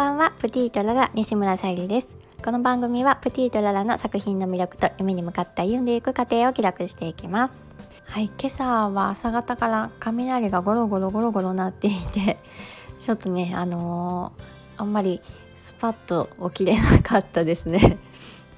[0.00, 2.16] ばんはプティとララ西村さゆりです。
[2.42, 7.66] この番組はプティとララの作品の魅力と夢に向かって歩んでいく過程を記録していきます。
[8.06, 12.38] はい今朝は朝方から雷がゴロゴロゴロゴロ鳴っていて
[12.98, 15.20] ちょっとねあのー、あんまり
[15.54, 17.98] スパッと起きれなかったですね。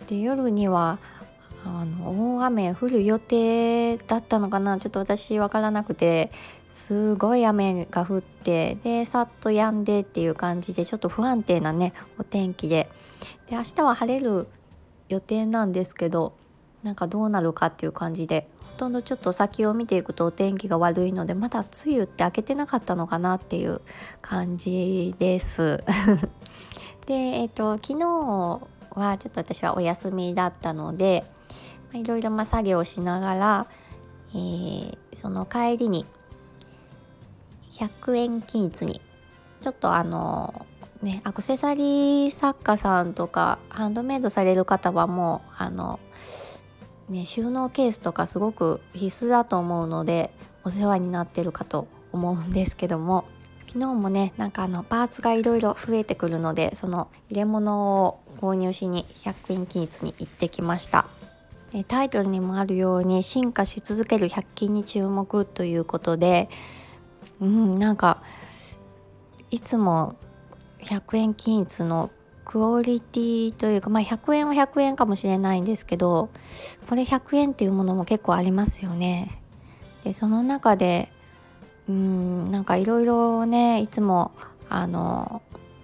[0.06, 1.00] で夜には
[1.64, 4.78] あの大雨降る予定だったのかな？
[4.78, 6.30] ちょっと私分からなくて
[6.72, 12.88] すごい雨が降ってでさっと止んでっていう感じでちょっと不安定なねお天気で
[13.48, 14.48] で明日は晴れる
[15.08, 16.34] 予定なんですけど
[16.82, 23.82] なんかどうなるかっていう感じでほとんどちょっと先を見ていくとお天気が悪いのでまだ梅雨って明けてなかったのかなっていう
[24.20, 25.84] 感じです。
[27.06, 28.08] で、えーと、昨日
[28.94, 31.24] はちょっと私はお休みだったので
[31.94, 33.66] いろいろま作業をしながら、
[34.30, 36.06] えー、その帰りに
[37.72, 39.00] 100円均一に
[39.60, 40.66] ちょっとあの
[41.02, 46.00] ねアクセサリー作家さんとかハンドメイドされる方はもうあの
[47.08, 50.30] ね収納ケースとかすごく必須だと思うので
[50.64, 53.24] お世話になってるかと思うんですけども
[53.66, 61.06] 昨日もねなんかあのパーツがいろいろ増えてくるのでその入れ物を購入しに100円均一に行ってきました。
[61.86, 66.48] タイトルにもあるように進化し続ける100均に注目ということで
[67.40, 68.22] うんなんか
[69.50, 70.16] いつも
[70.84, 72.10] 100円均一の
[72.44, 76.28] クオリティというか、まあ、100円は100円かもしれないんですけど
[76.88, 79.30] これ100円っていうものも結構ありますよね。
[80.04, 81.08] でその中で
[81.88, 84.32] うんなんかいろいろねいつも
[84.68, 85.42] あの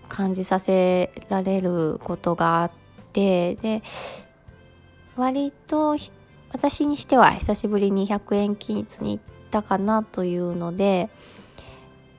[0.08, 2.70] 感じさせられることがあっ
[3.12, 3.83] てで
[5.19, 5.97] 割と
[6.50, 11.11] 私にしては久しぶりに100円均一に行ったかなというので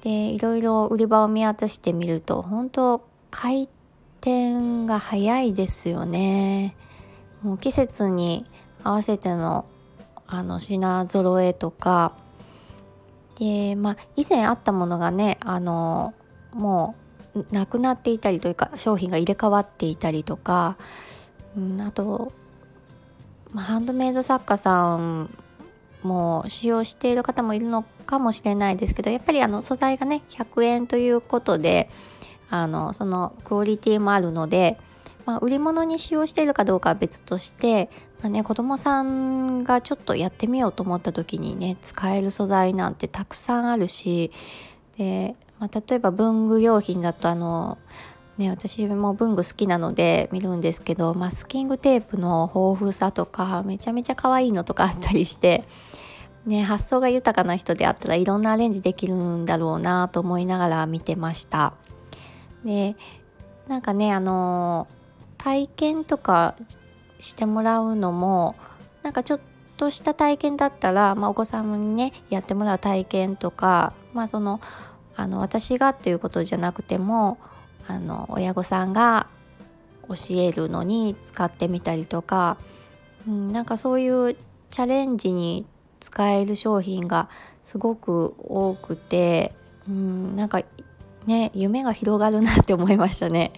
[0.01, 3.69] でいろいろ売り場を見渡してみると本当回
[4.21, 6.75] 転が早いですよね。
[7.41, 8.45] もう季節に
[8.83, 9.65] 合わせての
[10.27, 12.13] あの品揃えとか。
[13.39, 16.13] でまあ以前あったものがねあの
[16.51, 16.95] も
[17.33, 20.77] うなくなっていたりというか商品が入れ替わっていたりとか、
[21.55, 22.33] うん、あと、
[23.53, 25.29] まあ、ハンドメイド作家さん
[26.03, 31.89] も使用している方もいるのかもしれないですけどやっぱりあの素材がね100円ということで
[32.49, 34.77] あのそのクオリティもあるので、
[35.25, 37.89] まあ、売り物に使用しているかどうかは別として、
[38.21, 44.31] まあね、子供さんがちょっとやってみようと思った時にね使える素材なんてたくさんあるし
[44.97, 47.77] で、まあ、例えば文具用品だとあの
[48.39, 55.65] ね、私も文具好きなので見るんですけどマスキングテープの豊富さとかめちゃめちゃ可愛いのとかあったりして、
[56.45, 61.73] ね、発想が豊かな人であったらいろんなアレンジできるんだろうなと思いながら見てました。
[62.63, 62.95] で
[63.67, 64.87] なんかねあの
[65.37, 66.55] 体験とか
[67.19, 68.55] してもらうのも
[69.03, 69.39] なんかちょっ
[69.75, 74.61] とした体験だったら、まあ、お子さんにねやってもらう体験とかまあその
[75.17, 77.37] あの私がっていうことじゃなくても
[77.89, 79.27] あの親御さんが
[80.07, 82.57] 教えるのに使ってみたりとか、
[83.27, 84.35] うん、なんかそういう
[84.69, 85.65] チャレンジに
[85.99, 87.29] 使える商品が
[87.63, 89.53] すごく多くて、
[89.87, 90.61] うん、なんか
[91.25, 93.51] ね夢が広がるなって思いましたね。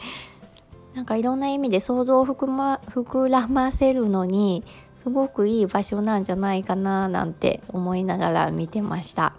[0.93, 4.63] なんかいろんな意味で想像を膨,、ま、膨らませるのに
[4.97, 9.33] すごくいい場所なんじゃないかななんて思いながら見てました。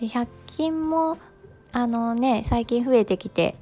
[0.00, 1.18] で100均も
[1.72, 3.56] あのね最近増えてきて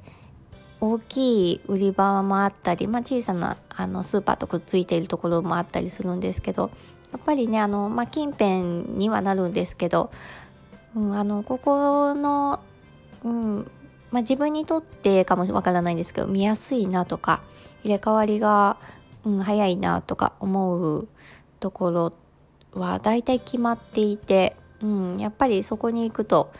[0.81, 6.71] 大きい売り場もあったり、まあ、小さなあのスーパーとくっついているところもあったりするんですけど
[7.11, 8.61] やっぱりねあの、まあ、近辺
[8.97, 10.11] にはなるんですけど、
[10.95, 12.59] うん、あのここの、
[13.23, 13.57] うん
[14.09, 17.41] まあ、自分にとってかもわからないんですけど見やすいなとか
[17.83, 18.77] 入れ替わりが、
[19.23, 21.07] うん、早いなとか思う
[21.59, 22.13] ところ
[22.73, 26.51] は大体決まっていて、うん、やっぱりそこに行くと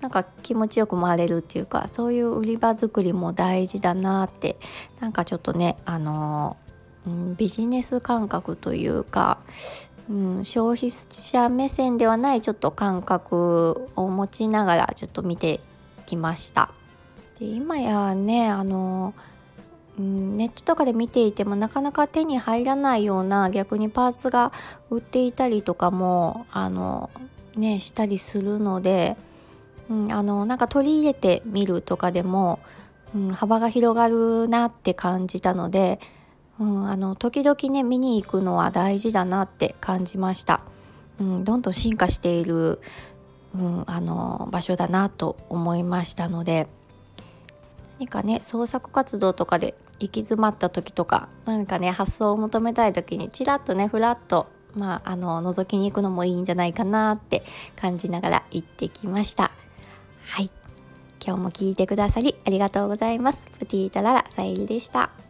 [0.00, 4.56] なんか気持ちよく回れるっていうかそういう売り場作りも大事だなって
[5.00, 6.56] なんかちょっとねあの、
[7.06, 9.38] うん、ビジネス感覚というか、
[10.10, 15.60] うん、消費者目線ではないちょっと感覚を持ちながらちょっと見て
[16.06, 16.70] きました。
[17.38, 19.14] で今やねあの
[19.98, 24.52] うん、ネットとかで見ていてもなかなか手に入らないような逆にパーツが
[24.90, 27.10] 売っていたりとかもあの
[27.56, 29.16] ねしたりするので
[29.90, 32.58] うん、あのなんか取り入れてみるとかでも、
[33.14, 36.00] うん、幅が広がるなって感じたので、
[36.58, 40.62] うん、あの時々ね見に行くのは大事だなって感じました。
[41.20, 42.80] うん、どんどん進化している、
[43.54, 46.66] うん、あの場所だなと思いましたので
[47.98, 57.42] 何かね創作活動とかで行き詰まった時とか何かね発想を求めたい時にちらっとねふらっとまああの覗きに行くのもいいんじゃないかなって
[57.76, 59.52] 感じながら行ってきました。
[60.26, 60.50] はい。
[61.24, 63.42] 今日も聞いてくださりありがとうございます。
[63.58, 65.25] プティータララさゆりでした。